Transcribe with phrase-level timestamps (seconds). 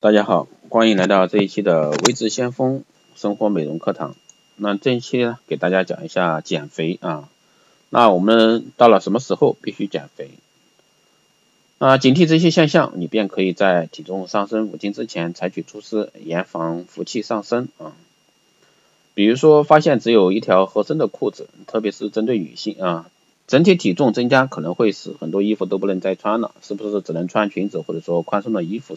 [0.00, 2.84] 大家好，欢迎来到这一期的微智先锋
[3.16, 4.14] 生活美容课堂。
[4.54, 7.28] 那这一期呢，给大家讲一下减肥啊。
[7.90, 10.30] 那我们到了什么时候必须减肥？
[11.78, 17.90] 啊，警惕这些现象，你便可以在体重上升五斤之前采取措施，严防福气上升啊。
[19.14, 23.10] 比如说，发现只有一条合身的裤子，特别是针对女性啊，
[23.48, 28.96] 整体体重增加可能会使很多衣服都不能再穿了，是不是只能穿裙子或者说宽松的衣服？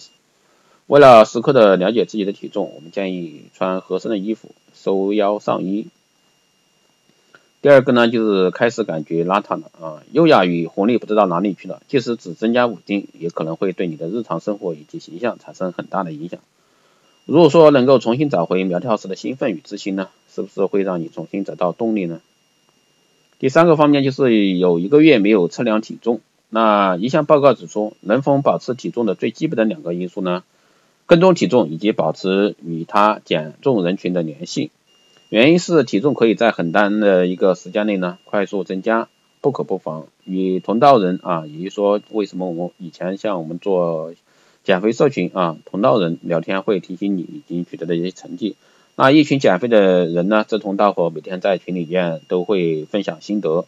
[0.91, 5.87] 为了时刻的了解自己的体重，我们建议穿合身的衣服，收腰上衣。
[7.61, 11.81] 第二个呢，就是开始感觉邋遢了啊，优雅与活力不知道哪里去了。
[11.87, 16.41] 即使只增加五斤，也可能会对你的日常生活以及形象产生很大的影响。
[17.23, 22.19] 如果说能够重新找回苗条时的兴奋与自信呢，是不是会让你重新找到动力呢？
[23.39, 30.43] 第三个方面就是有一个月没有测量体重，那一项报告指出，能否保持体重的最基本的两个因素呢？
[31.11, 34.71] 跟踪体重以及保持与他减重人群的联系，
[35.27, 39.09] 原因是体重可以在很短的一个时间内呢快速增加，
[39.41, 40.07] 不可不防。
[40.23, 44.13] 与同道人啊，也就是说为什么我们以前像我们做
[44.63, 48.55] 减肥社群啊，同道人聊天会提醒你已经取得的一些成绩，
[48.95, 53.65] 那一群减肥的人呢志同道合，每天在群里面都会分享心得，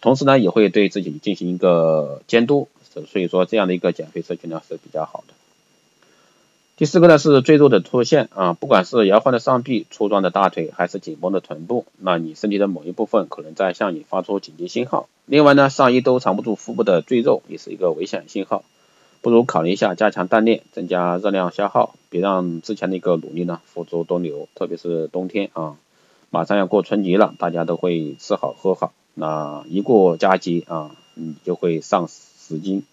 [0.00, 2.68] 同时呢也会对自己进行一个监督，
[3.06, 5.34] 所以说这样的一个减肥社群呢是比较好的。
[6.76, 15.08] 第四个呢是赘肉的出现啊，不管是摇晃的上臂、粗壮的大腿，还是紧绷的臀部，那你身体的某一部分可能在向你发出紧急信号。
[15.24, 18.62] 另外呢，上衣都藏不住腹部的赘肉，也是一个危险信号，
[19.22, 24.46] 不如考虑一下加强锻炼，增加热量消耗，别让之前的一个努力呢付诸东流。
[24.54, 25.76] 特别是冬天啊，
[26.28, 32.84] 马上要过春节了，大家都会吃好喝好，那一过佳节啊，你就会上十斤。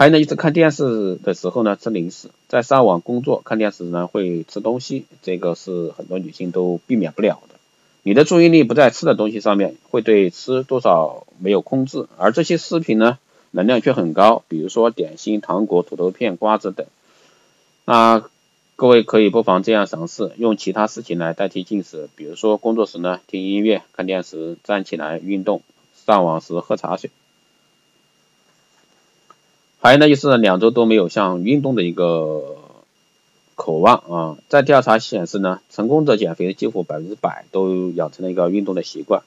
[0.00, 7.56] 还有呢，就是看电视的时候呢，吃零食；在上网工作、看电视呢，会吃东西，这个是很多女性都避免不了的。
[8.02, 13.18] 你的注意力不在吃的东西上面，会对吃多少没有控制，而这些食品呢，
[13.50, 16.86] 能量却很高，比如说点心、糖果、土豆片、瓜子等。
[17.84, 18.24] 那
[18.76, 25.60] 各位可以不妨这样尝试，用其他事情来代替进食，比如说工作时呢，听音乐、看电视、站起来运动、
[26.06, 27.10] 上网时喝茶水。
[29.82, 32.56] 还有呢，就是两周都没有像运动的一个
[33.54, 34.38] 渴望啊。
[34.48, 39.22] 在调查显示呢，成功者减肥几乎百分之百都养成了一个运动的习惯，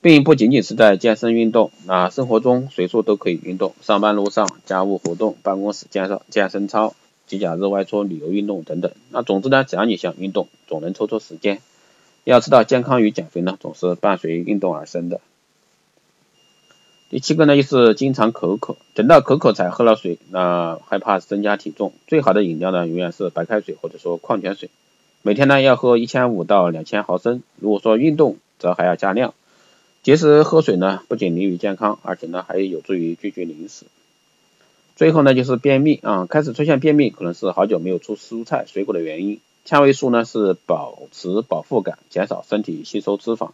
[0.00, 6.94] 并不仅仅是在健身运动，那生活中随处都可以运动，上班路上、家务活动、办公室健身健身操、
[7.28, 8.90] 节假日外出旅游运动等等。
[9.10, 11.60] 那总之呢，只要你想运动，总能抽出时间。
[12.24, 15.20] 要知道，健康与减肥呢，总是伴随运动而生的。
[17.14, 21.92] 第七个呢，就是经常口渴，等到口渴才喝了水，那害怕增加体重。
[22.08, 24.68] 最好的饮料呢，永远是白开水或者说矿泉水。
[25.22, 27.44] 每天呢要喝一千五到两千毫升。
[27.60, 29.32] 如果说运动，则还要加量。
[30.02, 33.86] 节食喝水呢，不仅利于健康，而且呢还有助于拒绝零食。
[34.96, 39.38] 最后呢就是便秘啊，开始出现便秘可能是好久没有吃蔬菜水果的原因。
[39.64, 43.52] 纤维素呢是保持饱腹感，减少身体吸收脂肪。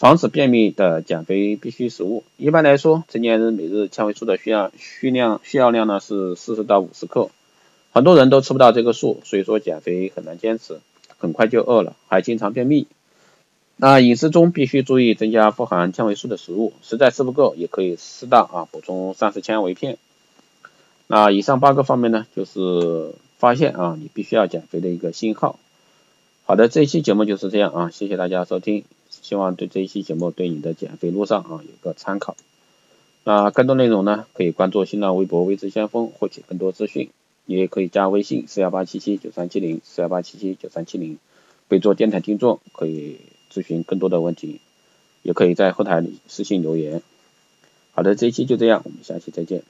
[0.00, 7.28] 防止便秘的减肥必需食物，一般来说，成年人每日纤维素的需要需量需要量呢是四十到五十克，
[7.92, 10.80] 很多人都吃不到这个数，所以说减肥很难坚持，
[11.18, 12.86] 很快就饿了，还经常便秘。
[13.76, 19.98] 那饮食中必须注意增加富含纤维素的食物，实在吃不够也可以适当啊补充膳食纤维片。
[21.08, 25.58] 那以上八个方面呢，就是发现啊你必须要减肥的一个信号。
[26.46, 28.84] 好的，这期节目就是这样啊，谢谢大家收听。
[29.22, 32.36] 希望对这一期节目对你的减肥路上啊有个参考。
[33.24, 37.10] 那更多内容呢，可以关注新浪微博“微知先锋”获取更多资讯，
[37.44, 41.18] 也可以加微信四幺八七七九三七零四幺八七七九三七零，
[41.68, 43.18] 备注电台听众，可以
[43.52, 44.60] 咨询更多的问题，
[45.22, 47.02] 也可以在后台里私信留言。
[47.92, 49.64] 好的，这一期就这样，我们下期再见。